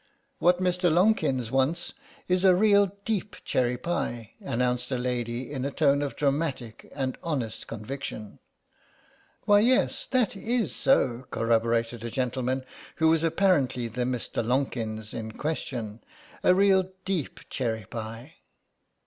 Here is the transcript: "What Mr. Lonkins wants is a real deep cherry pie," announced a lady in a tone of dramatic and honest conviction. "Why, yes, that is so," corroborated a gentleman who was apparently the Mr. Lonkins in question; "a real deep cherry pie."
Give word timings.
"What 0.39 0.59
Mr. 0.59 0.91
Lonkins 0.91 1.51
wants 1.51 1.93
is 2.27 2.43
a 2.43 2.55
real 2.55 2.97
deep 3.05 3.35
cherry 3.45 3.77
pie," 3.77 4.31
announced 4.41 4.89
a 4.89 4.97
lady 4.97 5.51
in 5.51 5.63
a 5.63 5.69
tone 5.69 6.01
of 6.01 6.15
dramatic 6.15 6.89
and 6.95 7.19
honest 7.21 7.67
conviction. 7.67 8.39
"Why, 9.43 9.59
yes, 9.59 10.07
that 10.07 10.35
is 10.35 10.75
so," 10.75 11.27
corroborated 11.29 12.03
a 12.03 12.09
gentleman 12.09 12.65
who 12.95 13.09
was 13.09 13.23
apparently 13.23 13.87
the 13.87 14.05
Mr. 14.05 14.43
Lonkins 14.43 15.13
in 15.13 15.33
question; 15.33 16.03
"a 16.41 16.55
real 16.55 16.89
deep 17.05 17.41
cherry 17.51 17.85
pie." 17.85 18.37